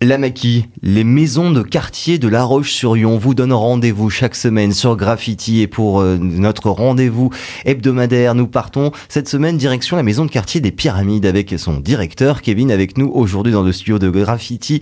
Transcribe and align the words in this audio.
La 0.00 0.16
Maquis, 0.16 0.66
les 0.80 1.02
maisons 1.02 1.50
de 1.50 1.60
quartier 1.60 2.18
de 2.18 2.28
La 2.28 2.44
Roche-sur-Yon 2.44 3.18
vous 3.18 3.34
donnent 3.34 3.52
rendez-vous 3.52 4.10
chaque 4.10 4.36
semaine 4.36 4.72
sur 4.72 4.94
Graffiti 4.94 5.60
et 5.60 5.66
pour 5.66 6.00
euh, 6.00 6.16
notre 6.20 6.70
rendez-vous 6.70 7.30
hebdomadaire, 7.64 8.36
nous 8.36 8.46
partons 8.46 8.92
cette 9.08 9.28
semaine 9.28 9.56
direction 9.56 9.96
la 9.96 10.04
maison 10.04 10.24
de 10.24 10.30
quartier 10.30 10.60
des 10.60 10.70
Pyramides 10.70 11.26
avec 11.26 11.52
son 11.58 11.80
directeur 11.80 12.42
Kevin 12.42 12.70
avec 12.70 12.96
nous 12.96 13.10
aujourd'hui 13.12 13.52
dans 13.52 13.64
le 13.64 13.72
studio 13.72 13.98
de 13.98 14.08
Graffiti. 14.08 14.80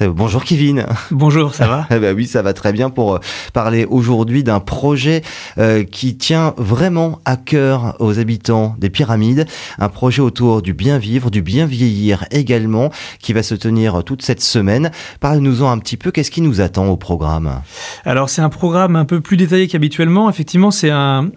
bonjour 0.00 0.44
Kevin. 0.44 0.86
Bonjour, 1.10 1.56
ça 1.56 1.66
va 1.66 1.88
eh 1.90 1.98
ben 1.98 2.14
Oui, 2.14 2.28
ça 2.28 2.42
va 2.42 2.52
très 2.52 2.72
bien 2.72 2.88
pour 2.88 3.16
euh, 3.16 3.18
parler 3.52 3.84
aujourd'hui 3.84 4.44
d'un 4.44 4.60
projet 4.60 5.22
euh, 5.58 5.82
qui 5.82 6.16
tient 6.16 6.54
vraiment 6.56 7.18
à 7.24 7.36
cœur 7.36 7.96
aux 7.98 8.20
habitants 8.20 8.76
des 8.78 8.90
Pyramides, 8.90 9.44
un 9.80 9.88
projet 9.88 10.22
autour 10.22 10.62
du 10.62 10.72
bien 10.72 10.98
vivre, 10.98 11.32
du 11.32 11.42
bien 11.42 11.66
vieillir 11.66 12.26
également 12.30 12.92
qui 13.20 13.32
va 13.32 13.42
se 13.42 13.56
tenir 13.56 14.04
toute 14.04 14.22
cette 14.22 14.40
semaine. 14.40 14.51
Parle-nous-en 15.20 15.70
un 15.70 15.78
petit 15.78 15.96
peu, 15.96 16.10
qu'est-ce 16.10 16.30
qui 16.30 16.40
nous 16.40 16.60
attend 16.60 16.86
au 16.86 16.96
programme 16.96 17.62
Alors 18.04 18.28
c'est 18.28 18.42
un 18.42 18.48
programme 18.48 18.96
un 18.96 19.04
peu 19.04 19.20
plus 19.20 19.36
détaillé 19.36 19.68
qu'habituellement. 19.68 20.28
Effectivement, 20.28 20.70
c'est 20.70 20.90
un, 20.90 21.30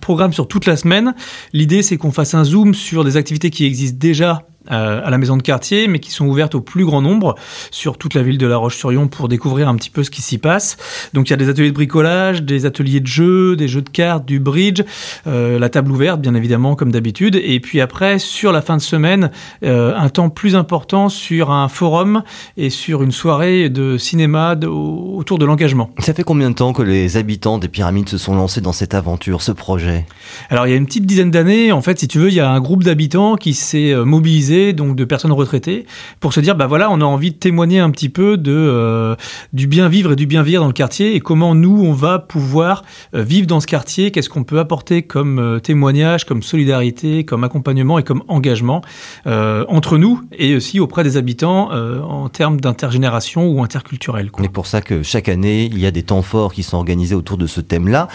programme 0.00 0.32
sur 0.32 0.48
toute 0.48 0.66
la 0.66 0.76
semaine. 0.76 1.14
L'idée, 1.52 1.82
c'est 1.82 1.96
qu'on 1.96 2.12
fasse 2.12 2.34
un 2.34 2.44
zoom 2.44 2.74
sur 2.74 3.04
des 3.04 3.16
activités 3.16 3.50
qui 3.50 3.64
existent 3.64 3.98
déjà 4.00 4.42
à 4.68 5.10
la 5.10 5.18
maison 5.18 5.36
de 5.36 5.42
quartier, 5.42 5.88
mais 5.88 5.98
qui 5.98 6.10
sont 6.10 6.26
ouvertes 6.26 6.54
au 6.54 6.60
plus 6.60 6.84
grand 6.84 7.02
nombre 7.02 7.34
sur 7.70 7.98
toute 7.98 8.14
la 8.14 8.22
ville 8.22 8.38
de 8.38 8.46
La 8.46 8.56
Roche-sur-Yon 8.56 9.08
pour 9.08 9.28
découvrir 9.28 9.68
un 9.68 9.74
petit 9.76 9.90
peu 9.90 10.04
ce 10.04 10.10
qui 10.10 10.22
s'y 10.22 10.38
passe. 10.38 10.76
Donc 11.12 11.28
il 11.28 11.30
y 11.30 11.34
a 11.34 11.36
des 11.36 11.48
ateliers 11.48 11.70
de 11.70 11.74
bricolage, 11.74 12.42
des 12.42 12.64
ateliers 12.66 13.00
de 13.00 13.06
jeux, 13.06 13.56
des 13.56 13.68
jeux 13.68 13.82
de 13.82 13.88
cartes, 13.88 14.24
du 14.24 14.38
bridge, 14.38 14.82
euh, 15.26 15.58
la 15.58 15.68
table 15.68 15.90
ouverte 15.90 16.20
bien 16.20 16.34
évidemment 16.34 16.76
comme 16.76 16.92
d'habitude, 16.92 17.40
et 17.42 17.58
puis 17.60 17.80
après 17.80 18.18
sur 18.18 18.52
la 18.52 18.62
fin 18.62 18.76
de 18.76 18.82
semaine 18.82 19.30
euh, 19.64 19.94
un 19.96 20.08
temps 20.08 20.30
plus 20.30 20.54
important 20.54 21.08
sur 21.08 21.50
un 21.50 21.68
forum 21.68 22.22
et 22.56 22.70
sur 22.70 23.02
une 23.02 23.12
soirée 23.12 23.68
de 23.68 23.98
cinéma 23.98 24.56
autour 24.64 25.38
de 25.38 25.44
l'engagement. 25.44 25.90
Ça 25.98 26.14
fait 26.14 26.24
combien 26.24 26.50
de 26.50 26.54
temps 26.54 26.72
que 26.72 26.82
les 26.82 27.16
habitants 27.16 27.58
des 27.58 27.68
pyramides 27.68 28.08
se 28.08 28.18
sont 28.18 28.34
lancés 28.34 28.60
dans 28.60 28.72
cette 28.72 28.94
aventure, 28.94 29.42
ce 29.42 29.52
projet? 29.52 30.06
Alors 30.50 30.66
il 30.66 30.70
y 30.70 30.74
a 30.74 30.76
une 30.76 30.86
petite 30.86 31.06
dizaine 31.06 31.30
d'années, 31.30 31.72
en 31.72 31.82
fait 31.82 31.98
si 31.98 32.08
tu 32.08 32.18
veux, 32.18 32.28
il 32.28 32.34
y 32.34 32.40
a 32.40 32.50
un 32.50 32.60
groupe 32.60 32.84
d'habitants 32.84 33.36
qui 33.36 33.54
s'est 33.54 33.94
mobilisé 33.94 34.51
donc 34.72 34.96
de 34.96 35.04
personnes 35.04 35.32
retraitées, 35.32 35.86
pour 36.20 36.32
se 36.32 36.40
dire 36.40 36.54
bah 36.54 36.66
voilà, 36.66 36.90
on 36.90 37.00
a 37.00 37.04
envie 37.04 37.30
de 37.30 37.36
témoigner 37.36 37.80
un 37.80 37.90
petit 37.90 38.08
peu 38.08 38.36
de 38.36 38.52
euh, 38.52 39.16
du 39.52 39.66
bien 39.66 39.88
vivre 39.88 40.12
et 40.12 40.16
du 40.16 40.26
bien 40.26 40.42
vivre 40.42 40.62
dans 40.62 40.68
le 40.68 40.72
quartier 40.72 41.14
et 41.14 41.20
comment 41.20 41.54
nous 41.54 41.82
on 41.82 41.92
va 41.92 42.18
pouvoir 42.18 42.84
euh, 43.14 43.22
vivre 43.22 43.46
dans 43.46 43.60
ce 43.60 43.66
quartier, 43.66 44.10
qu'est-ce 44.10 44.28
qu'on 44.28 44.44
peut 44.44 44.58
apporter 44.58 45.02
comme 45.02 45.38
euh, 45.38 45.58
témoignage, 45.58 46.24
comme 46.24 46.42
solidarité, 46.42 47.24
comme 47.24 47.44
accompagnement 47.44 47.98
et 47.98 48.02
comme 48.02 48.22
engagement 48.28 48.82
entre 49.24 49.98
nous 49.98 50.20
et 50.36 50.54
aussi 50.54 50.80
auprès 50.80 51.04
des 51.04 51.16
habitants 51.16 51.70
en 51.72 52.28
termes 52.28 52.60
d'intergénération 52.60 53.48
ou 53.48 53.62
interculturel. 53.62 54.30
C'est 54.38 54.48
pour 54.48 54.66
ça 54.66 54.80
que 54.80 55.02
chaque 55.02 55.28
année 55.28 55.64
il 55.64 55.78
y 55.78 55.86
a 55.86 55.90
des 55.90 56.02
temps 56.02 56.22
forts 56.22 56.52
qui 56.52 56.62
sont 56.62 56.76
organisés 56.76 57.14
autour 57.14 57.38
de 57.38 57.46
ce 57.46 57.60
thème-là. 57.60 58.08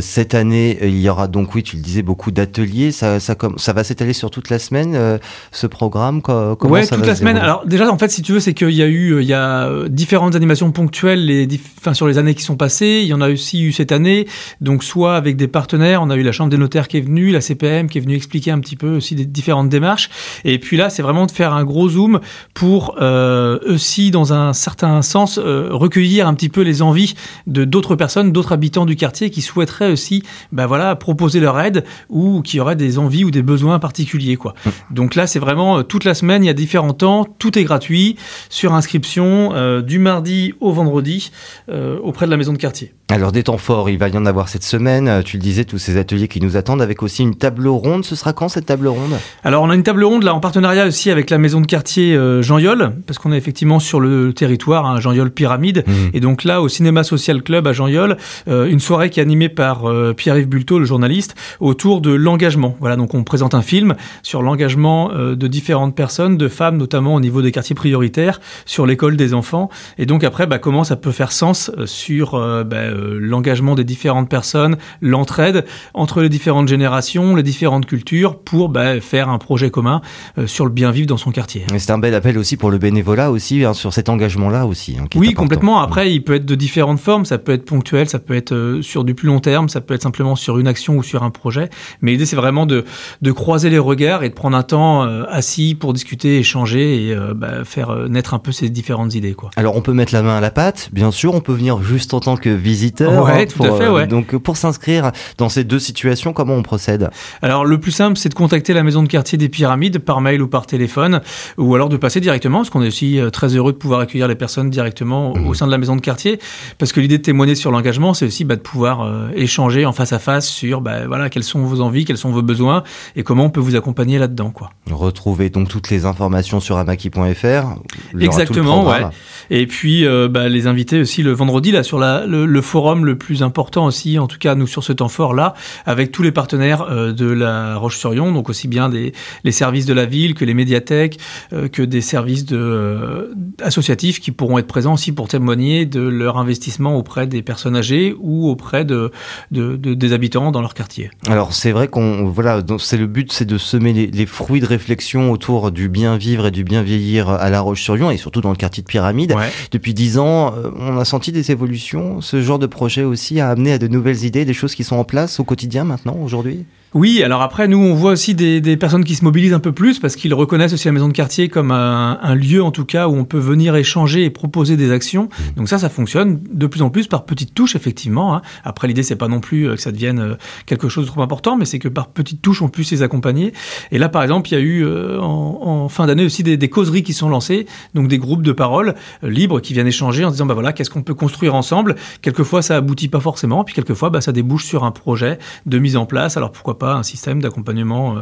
cette 0.00 0.34
année 0.34 0.78
il 0.82 1.00
y 1.00 1.08
aura 1.08 1.28
donc 1.28 1.54
oui 1.54 1.62
tu 1.62 1.76
le 1.76 1.82
disais 1.82 2.02
beaucoup 2.02 2.30
d'ateliers, 2.30 2.92
ça, 2.92 3.20
ça, 3.20 3.36
ça 3.56 3.72
va 3.72 3.84
s'étaler 3.84 4.12
sur 4.12 4.30
toute 4.30 4.50
la 4.50 4.58
semaine 4.58 5.18
ce 5.62 5.66
programme 5.68 6.22
comment 6.22 6.56
Ouais, 6.64 6.86
toute 6.86 7.06
la 7.06 7.14
semaine. 7.14 7.36
Alors 7.36 7.64
déjà, 7.66 7.90
en 7.90 7.98
fait, 7.98 8.10
si 8.10 8.22
tu 8.22 8.32
veux, 8.32 8.40
c'est 8.40 8.54
qu'il 8.54 8.70
y 8.70 8.82
a 8.82 8.86
eu 8.86 9.20
il 9.20 9.26
y 9.26 9.32
a 9.32 9.66
euh, 9.66 9.88
différentes 9.88 10.34
animations 10.34 10.72
ponctuelles 10.72 11.24
les, 11.24 11.48
enfin, 11.78 11.94
sur 11.94 12.08
les 12.08 12.18
années 12.18 12.34
qui 12.34 12.42
sont 12.42 12.56
passées. 12.56 13.00
Il 13.02 13.08
y 13.08 13.14
en 13.14 13.20
a 13.20 13.30
aussi 13.30 13.62
eu 13.62 13.72
cette 13.72 13.92
année. 13.92 14.26
Donc 14.60 14.82
soit 14.82 15.16
avec 15.16 15.36
des 15.36 15.48
partenaires, 15.48 16.02
on 16.02 16.10
a 16.10 16.16
eu 16.16 16.22
la 16.22 16.32
Chambre 16.32 16.50
des 16.50 16.58
notaires 16.58 16.88
qui 16.88 16.96
est 16.96 17.00
venue, 17.00 17.30
la 17.30 17.40
CPM 17.40 17.88
qui 17.88 17.98
est 17.98 18.00
venue 18.00 18.16
expliquer 18.16 18.50
un 18.50 18.58
petit 18.58 18.76
peu 18.76 18.96
aussi 18.96 19.14
des 19.14 19.24
différentes 19.24 19.68
démarches. 19.68 20.10
Et 20.44 20.58
puis 20.58 20.76
là, 20.76 20.90
c'est 20.90 21.02
vraiment 21.02 21.26
de 21.26 21.30
faire 21.30 21.52
un 21.52 21.64
gros 21.64 21.88
zoom 21.88 22.20
pour 22.54 22.96
euh, 23.00 23.58
aussi, 23.66 24.10
dans 24.10 24.32
un 24.32 24.52
certain 24.52 25.02
sens, 25.02 25.38
euh, 25.38 25.68
recueillir 25.70 26.26
un 26.26 26.34
petit 26.34 26.48
peu 26.48 26.62
les 26.62 26.82
envies 26.82 27.14
de 27.46 27.64
d'autres 27.64 27.94
personnes, 27.94 28.32
d'autres 28.32 28.52
habitants 28.52 28.84
du 28.84 28.96
quartier 28.96 29.30
qui 29.30 29.42
souhaiteraient 29.42 29.92
aussi, 29.92 30.24
ben 30.50 30.66
voilà, 30.66 30.96
proposer 30.96 31.38
leur 31.38 31.60
aide 31.60 31.84
ou 32.08 32.42
qui 32.42 32.58
auraient 32.58 32.76
des 32.76 32.98
envies 32.98 33.24
ou 33.24 33.30
des 33.30 33.42
besoins 33.42 33.78
particuliers, 33.78 34.36
quoi. 34.36 34.54
Mmh. 34.64 34.70
Donc 34.90 35.14
là, 35.14 35.26
c'est 35.26 35.38
vraiment 35.38 35.51
euh, 35.58 35.82
toute 35.82 36.04
la 36.04 36.14
semaine, 36.14 36.44
il 36.44 36.46
y 36.46 36.50
a 36.50 36.54
différents 36.54 36.92
temps, 36.92 37.24
tout 37.24 37.58
est 37.58 37.64
gratuit, 37.64 38.16
sur 38.48 38.74
inscription, 38.74 39.50
euh, 39.54 39.82
du 39.82 39.98
mardi 39.98 40.54
au 40.60 40.72
vendredi, 40.72 41.30
euh, 41.68 41.98
auprès 41.98 42.26
de 42.26 42.30
la 42.30 42.36
maison 42.36 42.52
de 42.52 42.58
quartier. 42.58 42.92
Alors 43.12 43.30
des 43.30 43.42
temps 43.42 43.58
forts, 43.58 43.90
il 43.90 43.98
va 43.98 44.08
y 44.08 44.16
en 44.16 44.24
avoir 44.24 44.48
cette 44.48 44.62
semaine, 44.62 45.22
tu 45.22 45.36
le 45.36 45.42
disais, 45.42 45.66
tous 45.66 45.76
ces 45.76 45.98
ateliers 45.98 46.28
qui 46.28 46.40
nous 46.40 46.56
attendent, 46.56 46.80
avec 46.80 47.02
aussi 47.02 47.22
une 47.22 47.34
table 47.34 47.68
ronde, 47.68 48.06
ce 48.06 48.16
sera 48.16 48.32
quand 48.32 48.48
cette 48.48 48.64
table 48.64 48.88
ronde? 48.88 49.18
Alors 49.44 49.62
on 49.62 49.68
a 49.68 49.74
une 49.74 49.82
table 49.82 50.02
ronde 50.02 50.22
là 50.22 50.34
en 50.34 50.40
partenariat 50.40 50.86
aussi 50.86 51.10
avec 51.10 51.28
la 51.28 51.36
maison 51.36 51.60
de 51.60 51.66
quartier 51.66 52.18
Jean 52.40 52.56
Yol, 52.56 52.94
parce 53.06 53.18
qu'on 53.18 53.34
est 53.34 53.36
effectivement 53.36 53.80
sur 53.80 54.00
le 54.00 54.32
territoire, 54.32 54.86
hein, 54.86 54.98
Jean 54.98 55.12
Yol 55.12 55.30
Pyramide, 55.30 55.84
mmh. 55.86 55.92
et 56.14 56.20
donc 56.20 56.44
là 56.44 56.62
au 56.62 56.68
Cinéma 56.68 57.04
Social 57.04 57.42
Club 57.42 57.66
à 57.66 57.74
Jean 57.74 57.86
Yol, 57.86 58.16
une 58.46 58.80
soirée 58.80 59.10
qui 59.10 59.20
est 59.20 59.22
animée 59.22 59.50
par 59.50 59.84
Pierre-Yves 60.16 60.48
Bulto, 60.48 60.78
le 60.78 60.86
journaliste, 60.86 61.34
autour 61.60 62.00
de 62.00 62.12
l'engagement. 62.12 62.76
Voilà, 62.80 62.96
donc 62.96 63.12
on 63.12 63.24
présente 63.24 63.54
un 63.54 63.62
film 63.62 63.94
sur 64.22 64.40
l'engagement 64.40 65.10
de 65.12 65.46
différentes 65.48 65.94
personnes, 65.94 66.38
de 66.38 66.48
femmes 66.48 66.78
notamment 66.78 67.14
au 67.14 67.20
niveau 67.20 67.42
des 67.42 67.52
quartiers 67.52 67.76
prioritaires, 67.76 68.40
sur 68.64 68.86
l'école 68.86 69.18
des 69.18 69.34
enfants. 69.34 69.68
Et 69.98 70.06
donc 70.06 70.24
après, 70.24 70.46
bah, 70.46 70.58
comment 70.58 70.84
ça 70.84 70.96
peut 70.96 71.12
faire 71.12 71.30
sens 71.30 71.70
euh, 71.76 71.86
sur 71.86 72.34
euh, 72.34 72.64
bah, 72.64 72.76
euh, 72.76 73.01
l'engagement 73.18 73.74
des 73.74 73.84
différentes 73.84 74.28
personnes, 74.28 74.76
l'entraide 75.00 75.64
entre 75.94 76.22
les 76.22 76.28
différentes 76.28 76.68
générations, 76.68 77.34
les 77.36 77.42
différentes 77.42 77.86
cultures, 77.86 78.38
pour 78.38 78.68
bah, 78.68 79.00
faire 79.00 79.28
un 79.28 79.38
projet 79.38 79.70
commun 79.70 80.00
sur 80.46 80.64
le 80.64 80.70
bien 80.70 80.90
vivre 80.90 81.06
dans 81.06 81.16
son 81.16 81.30
quartier. 81.30 81.64
C'est 81.76 81.90
un 81.90 81.98
bel 81.98 82.14
appel 82.14 82.38
aussi 82.38 82.56
pour 82.56 82.70
le 82.70 82.78
bénévolat 82.78 83.30
aussi, 83.30 83.64
hein, 83.64 83.74
sur 83.74 83.92
cet 83.92 84.08
engagement-là 84.08 84.66
aussi. 84.66 84.96
Hein, 84.98 85.06
oui, 85.14 85.34
complètement. 85.34 85.80
Après, 85.80 86.12
il 86.12 86.22
peut 86.22 86.34
être 86.34 86.46
de 86.46 86.54
différentes 86.54 87.00
formes. 87.00 87.24
Ça 87.24 87.38
peut 87.38 87.52
être 87.52 87.64
ponctuel, 87.64 88.08
ça 88.08 88.18
peut 88.18 88.34
être 88.34 88.80
sur 88.82 89.04
du 89.04 89.14
plus 89.14 89.26
long 89.26 89.40
terme, 89.40 89.68
ça 89.68 89.80
peut 89.80 89.94
être 89.94 90.02
simplement 90.02 90.36
sur 90.36 90.58
une 90.58 90.66
action 90.66 90.96
ou 90.96 91.02
sur 91.02 91.22
un 91.22 91.30
projet. 91.30 91.70
Mais 92.00 92.12
l'idée, 92.12 92.26
c'est 92.26 92.36
vraiment 92.36 92.66
de, 92.66 92.84
de 93.20 93.32
croiser 93.32 93.70
les 93.70 93.78
regards 93.78 94.22
et 94.22 94.28
de 94.28 94.34
prendre 94.34 94.56
un 94.56 94.62
temps 94.62 95.02
assis 95.28 95.74
pour 95.74 95.92
discuter, 95.92 96.38
échanger 96.38 97.06
et 97.06 97.14
euh, 97.14 97.34
bah, 97.34 97.64
faire 97.64 97.90
euh, 97.90 98.08
naître 98.08 98.34
un 98.34 98.38
peu 98.38 98.52
ces 98.52 98.68
différentes 98.68 99.14
idées. 99.14 99.34
Quoi. 99.34 99.50
Alors 99.56 99.76
on 99.76 99.82
peut 99.82 99.92
mettre 99.92 100.12
la 100.12 100.22
main 100.22 100.36
à 100.36 100.40
la 100.40 100.50
pâte, 100.50 100.90
bien 100.92 101.10
sûr, 101.10 101.34
on 101.34 101.40
peut 101.40 101.52
venir 101.52 101.82
juste 101.82 102.14
en 102.14 102.20
tant 102.20 102.36
que 102.36 102.50
visiteur. 102.92 103.24
Ouais, 103.24 103.42
hein, 103.42 103.46
tout 103.46 103.62
à 103.64 103.76
fait, 103.76 103.84
euh, 103.84 103.92
ouais. 103.92 104.06
donc 104.06 104.36
pour 104.36 104.56
s'inscrire 104.56 105.12
dans 105.38 105.48
ces 105.48 105.64
deux 105.64 105.78
situations, 105.78 106.32
comment 106.32 106.54
on 106.54 106.62
procède? 106.62 107.10
Alors 107.40 107.64
le 107.64 107.78
plus 107.78 107.92
simple, 107.92 108.16
c'est 108.16 108.28
de 108.28 108.34
contacter 108.34 108.72
la 108.72 108.82
maison 108.82 109.02
de 109.02 109.08
quartier 109.08 109.38
des 109.38 109.48
Pyramides 109.48 109.98
par 109.98 110.20
mail 110.20 110.42
ou 110.42 110.48
par 110.48 110.66
téléphone, 110.66 111.20
ou 111.58 111.74
alors 111.74 111.88
de 111.88 111.96
passer 111.96 112.20
directement, 112.20 112.58
parce 112.58 112.70
qu'on 112.70 112.82
est 112.82 112.88
aussi 112.88 113.20
très 113.32 113.56
heureux 113.56 113.72
de 113.72 113.78
pouvoir 113.78 114.00
accueillir 114.00 114.28
les 114.28 114.34
personnes 114.34 114.70
directement 114.70 115.32
au 115.32 115.54
sein 115.54 115.66
de 115.66 115.72
la 115.72 115.78
maison 115.78 115.96
de 115.96 116.00
quartier, 116.00 116.38
parce 116.78 116.92
que 116.92 117.00
l'idée 117.00 117.18
de 117.18 117.22
témoigner 117.22 117.54
sur 117.54 117.70
l'engagement, 117.70 118.14
c'est 118.14 118.26
aussi 118.26 118.44
bah, 118.44 118.56
de 118.56 118.60
pouvoir 118.60 119.08
échanger 119.34 119.86
en 119.86 119.92
face 119.92 120.12
à 120.12 120.18
face 120.18 120.48
sur 120.48 120.80
bah, 120.80 121.06
voilà 121.06 121.30
quelles 121.30 121.44
sont 121.44 121.64
vos 121.64 121.80
envies, 121.80 122.04
quels 122.04 122.18
sont 122.18 122.30
vos 122.30 122.42
besoins 122.42 122.82
et 123.16 123.22
comment 123.22 123.44
on 123.44 123.50
peut 123.50 123.60
vous 123.60 123.76
accompagner 123.76 124.18
là-dedans. 124.18 124.50
Quoi. 124.50 124.70
Retrouvez 124.90 125.50
donc 125.50 125.68
toutes 125.68 125.90
les 125.90 126.04
informations 126.04 126.60
sur 126.60 126.76
amaki.fr. 126.76 127.76
Exactement, 128.18 128.88
ouais. 128.88 129.02
Et 129.50 129.66
puis 129.66 130.06
euh, 130.06 130.28
bah, 130.28 130.48
les 130.48 130.66
invités 130.66 131.00
aussi 131.00 131.22
le 131.22 131.32
vendredi 131.32 131.72
là 131.72 131.82
sur 131.82 131.98
la, 131.98 132.26
le, 132.26 132.60
forum 132.72 133.04
le 133.04 133.18
plus 133.18 133.42
important 133.42 133.84
aussi, 133.84 134.18
en 134.18 134.26
tout 134.26 134.38
cas 134.38 134.54
nous 134.54 134.66
sur 134.66 134.82
ce 134.82 134.94
temps 134.94 135.08
fort 135.08 135.34
là, 135.34 135.52
avec 135.84 136.10
tous 136.10 136.22
les 136.22 136.32
partenaires 136.32 136.82
euh, 136.82 137.12
de 137.12 137.26
la 137.26 137.76
Roche-sur-Yon, 137.76 138.32
donc 138.32 138.48
aussi 138.48 138.66
bien 138.66 138.88
des 138.88 139.12
les 139.44 139.52
services 139.52 139.84
de 139.84 139.92
la 139.92 140.06
ville 140.06 140.32
que 140.32 140.46
les 140.46 140.54
médiathèques, 140.54 141.18
euh, 141.52 141.68
que 141.68 141.82
des 141.82 142.00
services 142.00 142.46
de 142.46 143.34
associatifs 143.62 144.20
qui 144.20 144.30
pourront 144.30 144.56
être 144.56 144.66
présents 144.66 144.94
aussi 144.94 145.12
pour 145.12 145.28
témoigner 145.28 145.84
de 145.84 146.00
leur 146.00 146.38
investissement 146.38 146.96
auprès 146.96 147.26
des 147.26 147.42
personnes 147.42 147.76
âgées 147.76 148.14
ou 148.18 148.48
auprès 148.48 148.86
de, 148.86 149.10
de, 149.50 149.76
des 149.76 150.12
habitants 150.14 150.50
dans 150.50 150.62
leur 150.62 150.72
quartier. 150.72 151.10
Alors 151.26 151.52
c'est 151.52 151.72
vrai 151.72 151.88
qu'on 151.88 152.24
voilà, 152.24 152.62
c'est 152.78 152.96
le 152.96 153.06
but, 153.06 153.30
c'est 153.32 153.44
de 153.44 153.58
semer 153.58 153.92
les, 153.92 154.06
les 154.06 154.26
fruits 154.26 154.62
de 154.62 154.66
réflexion 154.66 155.30
autour 155.30 155.72
du 155.72 155.90
bien 155.90 156.16
vivre 156.16 156.46
et 156.46 156.50
du 156.50 156.64
bien 156.64 156.82
vieillir 156.82 157.28
à 157.28 157.50
La 157.50 157.60
Roche-sur-Yon 157.60 158.10
et 158.10 158.16
surtout 158.16 158.40
dans 158.40 158.50
le 158.50 158.56
quartier 158.56 158.82
de 158.82 158.88
Pyramide. 158.88 159.34
Depuis 159.70 159.92
dix 159.92 160.18
ans, 160.18 160.54
euh, 160.56 160.70
on 160.78 160.96
a 160.96 161.04
senti 161.04 161.32
des 161.32 161.50
évolutions. 161.50 162.22
Ce 162.22 162.40
genre 162.40 162.61
de 162.62 162.66
projet 162.66 163.04
aussi 163.04 163.40
a 163.40 163.50
amené 163.50 163.72
à 163.72 163.78
de 163.78 163.88
nouvelles 163.88 164.24
idées, 164.24 164.46
des 164.46 164.54
choses 164.54 164.74
qui 164.74 164.84
sont 164.84 164.96
en 164.96 165.04
place 165.04 165.38
au 165.38 165.44
quotidien 165.44 165.84
maintenant, 165.84 166.16
aujourd'hui? 166.22 166.64
Oui, 166.94 167.22
alors 167.22 167.40
après, 167.40 167.68
nous, 167.68 167.78
on 167.78 167.94
voit 167.94 168.12
aussi 168.12 168.34
des, 168.34 168.60
des, 168.60 168.76
personnes 168.76 169.04
qui 169.04 169.14
se 169.14 169.24
mobilisent 169.24 169.54
un 169.54 169.60
peu 169.60 169.72
plus 169.72 169.98
parce 169.98 170.14
qu'ils 170.14 170.34
reconnaissent 170.34 170.74
aussi 170.74 170.88
la 170.88 170.92
maison 170.92 171.08
de 171.08 171.14
quartier 171.14 171.48
comme 171.48 171.70
un, 171.70 172.18
un, 172.20 172.34
lieu, 172.34 172.62
en 172.62 172.70
tout 172.70 172.84
cas, 172.84 173.08
où 173.08 173.16
on 173.16 173.24
peut 173.24 173.38
venir 173.38 173.74
échanger 173.76 174.24
et 174.24 174.30
proposer 174.30 174.76
des 174.76 174.90
actions. 174.90 175.24
Mmh. 175.24 175.54
Donc 175.56 175.68
ça, 175.70 175.78
ça 175.78 175.88
fonctionne 175.88 176.40
de 176.52 176.66
plus 176.66 176.82
en 176.82 176.90
plus 176.90 177.06
par 177.06 177.24
petites 177.24 177.54
touches, 177.54 177.76
effectivement. 177.76 178.36
Hein. 178.36 178.42
Après, 178.62 178.88
l'idée, 178.88 179.02
c'est 179.02 179.16
pas 179.16 179.28
non 179.28 179.40
plus 179.40 179.68
euh, 179.68 179.76
que 179.76 179.80
ça 179.80 179.90
devienne 179.90 180.18
euh, 180.18 180.34
quelque 180.66 180.90
chose 180.90 181.06
de 181.06 181.10
trop 181.10 181.22
important, 181.22 181.56
mais 181.56 181.64
c'est 181.64 181.78
que 181.78 181.88
par 181.88 182.08
petites 182.08 182.42
touches, 182.42 182.60
on 182.60 182.68
puisse 182.68 182.90
les 182.90 183.02
accompagner. 183.02 183.54
Et 183.90 183.96
là, 183.96 184.10
par 184.10 184.22
exemple, 184.22 184.50
il 184.50 184.52
y 184.52 184.56
a 184.58 184.60
eu 184.60 184.84
euh, 184.84 185.18
en, 185.18 185.60
en, 185.62 185.88
fin 185.88 186.06
d'année 186.06 186.26
aussi 186.26 186.42
des, 186.42 186.58
des, 186.58 186.68
causeries 186.68 187.02
qui 187.02 187.14
sont 187.14 187.30
lancées, 187.30 187.64
donc 187.94 188.08
des 188.08 188.18
groupes 188.18 188.42
de 188.42 188.52
parole 188.52 188.94
libres 189.22 189.60
qui 189.60 189.72
viennent 189.72 189.86
échanger 189.86 190.26
en 190.26 190.28
se 190.28 190.34
disant, 190.34 190.46
bah 190.46 190.54
voilà, 190.54 190.74
qu'est-ce 190.74 190.90
qu'on 190.90 191.02
peut 191.02 191.14
construire 191.14 191.54
ensemble? 191.54 191.94
Quelquefois, 192.20 192.60
ça 192.60 192.76
aboutit 192.76 193.08
pas 193.08 193.20
forcément, 193.20 193.64
puis 193.64 193.74
quelquefois, 193.74 194.10
bah, 194.10 194.20
ça 194.20 194.32
débouche 194.32 194.66
sur 194.66 194.84
un 194.84 194.90
projet 194.90 195.38
de 195.64 195.78
mise 195.78 195.96
en 195.96 196.04
place. 196.04 196.36
Alors 196.36 196.52
pourquoi 196.52 196.78
pas 196.78 196.81
un 196.82 197.02
système 197.02 197.40
d'accompagnement, 197.40 198.16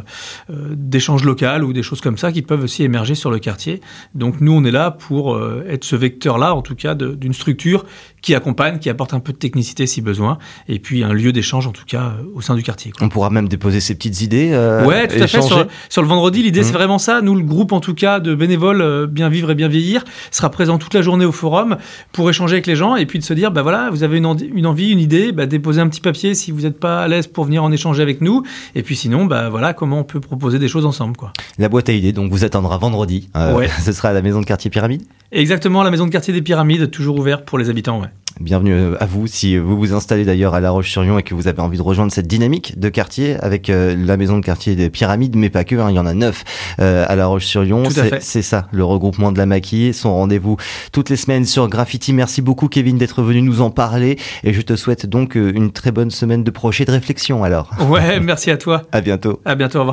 d'échange 0.49 1.23
local 1.23 1.63
ou 1.63 1.73
des 1.73 1.83
choses 1.83 2.01
comme 2.01 2.17
ça 2.17 2.31
qui 2.31 2.41
peuvent 2.41 2.63
aussi 2.63 2.83
émerger 2.83 3.15
sur 3.15 3.31
le 3.31 3.39
quartier. 3.39 3.81
Donc 4.15 4.41
nous, 4.41 4.53
on 4.53 4.63
est 4.63 4.71
là 4.71 4.91
pour 4.91 5.39
être 5.67 5.83
ce 5.83 5.95
vecteur-là, 5.95 6.53
en 6.53 6.61
tout 6.61 6.75
cas, 6.75 6.95
d'une 6.95 7.33
structure 7.33 7.85
qui 8.21 8.35
accompagne, 8.35 8.79
qui 8.79 8.89
apporte 8.89 9.13
un 9.13 9.19
peu 9.19 9.33
de 9.33 9.37
technicité 9.37 9.87
si 9.87 10.01
besoin, 10.01 10.37
et 10.67 10.79
puis 10.79 11.03
un 11.03 11.13
lieu 11.13 11.31
d'échange 11.31 11.67
en 11.67 11.71
tout 11.71 11.85
cas 11.85 12.13
au 12.35 12.41
sein 12.41 12.55
du 12.55 12.63
quartier. 12.63 12.93
On 13.01 13.09
pourra 13.09 13.29
même 13.29 13.47
déposer 13.47 13.79
ses 13.79 13.95
petites 13.95 14.21
idées. 14.21 14.51
Euh, 14.53 14.85
ouais, 14.85 15.07
tout 15.07 15.21
à 15.21 15.27
fait. 15.27 15.41
Sur, 15.89 16.01
le 16.01 16.07
vendredi, 16.07 16.43
l'idée 16.43 16.63
c'est 16.63 16.71
mmh. 16.71 16.73
vraiment 16.73 16.97
ça. 16.99 17.21
Nous, 17.21 17.35
le 17.35 17.43
groupe 17.43 17.71
en 17.71 17.79
tout 17.79 17.95
cas 17.95 18.19
de 18.19 18.35
bénévoles 18.35 18.81
euh, 18.81 19.07
Bien 19.07 19.29
Vivre 19.29 19.51
et 19.51 19.55
Bien 19.55 19.67
Vieillir 19.67 20.03
sera 20.29 20.49
présent 20.49 20.77
toute 20.77 20.93
la 20.93 21.01
journée 21.01 21.25
au 21.25 21.31
forum 21.31 21.77
pour 22.11 22.29
échanger 22.29 22.53
avec 22.53 22.67
les 22.67 22.75
gens 22.75 22.95
et 22.95 23.05
puis 23.05 23.19
de 23.19 23.23
se 23.23 23.33
dire, 23.33 23.51
bah 23.51 23.63
voilà, 23.63 23.89
vous 23.89 24.03
avez 24.03 24.17
une, 24.17 24.35
une 24.53 24.65
envie, 24.65 24.91
une 24.91 24.99
idée, 24.99 25.31
bah, 25.31 25.45
déposez 25.45 25.81
un 25.81 25.87
petit 25.87 26.01
papier 26.01 26.35
si 26.35 26.51
vous 26.51 26.61
n'êtes 26.61 26.79
pas 26.79 27.01
à 27.01 27.07
l'aise 27.07 27.27
pour 27.27 27.45
venir 27.45 27.63
en 27.63 27.71
échanger 27.71 28.01
avec 28.01 28.21
nous. 28.21 28.43
Et 28.75 28.83
puis 28.83 28.95
sinon, 28.95 29.25
bah 29.25 29.49
voilà, 29.49 29.73
comment 29.73 29.99
on 29.99 30.03
peut 30.03 30.19
proposer 30.19 30.59
des 30.59 30.67
choses 30.67 30.85
ensemble, 30.85 31.17
quoi. 31.17 31.33
La 31.57 31.69
boîte 31.69 31.89
à 31.89 31.93
idées, 31.93 32.13
donc 32.13 32.31
vous 32.31 32.45
attendra 32.45 32.77
vendredi. 32.77 33.29
Euh, 33.35 33.55
ouais. 33.55 33.69
Ce 33.83 33.91
sera 33.91 34.09
à 34.09 34.13
la 34.13 34.21
maison 34.21 34.41
de 34.41 34.45
quartier 34.45 34.69
Pyramide? 34.69 35.03
Exactement, 35.31 35.83
la 35.83 35.91
maison 35.91 36.05
de 36.05 36.11
quartier 36.11 36.33
des 36.33 36.41
Pyramides, 36.41 36.91
toujours 36.91 37.17
ouverte 37.17 37.45
pour 37.45 37.57
les 37.57 37.69
habitants, 37.69 38.01
ouais. 38.01 38.09
Bienvenue 38.41 38.73
euh, 38.73 38.95
à 38.99 39.05
vous. 39.05 39.27
Si 39.27 39.55
vous 39.55 39.77
vous 39.77 39.93
installez 39.93 40.25
d'ailleurs 40.25 40.55
à 40.55 40.59
La 40.59 40.71
Roche-sur-Yon 40.71 41.19
et 41.19 41.23
que 41.23 41.35
vous 41.35 41.47
avez 41.47 41.61
envie 41.61 41.77
de 41.77 41.83
rejoindre 41.83 42.11
cette 42.11 42.25
dynamique 42.25 42.79
de 42.79 42.89
quartier 42.89 43.35
avec 43.35 43.69
euh, 43.69 43.95
la 43.95 44.17
maison 44.17 44.39
de 44.39 44.43
quartier 44.43 44.75
des 44.75 44.89
Pyramides, 44.89 45.35
mais 45.35 45.51
pas 45.51 45.63
que, 45.63 45.75
hein, 45.75 45.91
il 45.91 45.95
y 45.95 45.99
en 45.99 46.07
a 46.07 46.15
neuf 46.15 46.43
euh, 46.79 47.05
à 47.07 47.15
La 47.15 47.27
Roche-sur-Yon. 47.27 47.83
C'est 48.19 48.41
ça, 48.41 48.67
le 48.71 48.83
regroupement 48.83 49.31
de 49.31 49.37
la 49.37 49.45
maquille. 49.45 49.93
Son 49.93 50.15
rendez-vous 50.15 50.57
toutes 50.91 51.09
les 51.09 51.17
semaines 51.17 51.45
sur 51.45 51.67
Graffiti. 51.67 52.13
Merci 52.13 52.41
beaucoup 52.41 52.67
Kevin 52.67 52.97
d'être 52.97 53.21
venu 53.21 53.43
nous 53.43 53.61
en 53.61 53.69
parler 53.69 54.17
et 54.43 54.53
je 54.53 54.61
te 54.61 54.75
souhaite 54.75 55.05
donc 55.05 55.35
une 55.35 55.71
très 55.71 55.91
bonne 55.91 56.09
semaine 56.09 56.43
de 56.43 56.51
projet 56.51 56.83
de 56.85 56.91
réflexion 56.91 57.43
alors. 57.43 57.69
Ouais, 57.89 58.19
merci 58.21 58.49
à 58.49 58.57
toi. 58.57 58.81
à 58.91 59.01
bientôt. 59.01 59.39
À 59.45 59.53
bientôt, 59.53 59.77
au 59.77 59.81
revoir. 59.81 59.89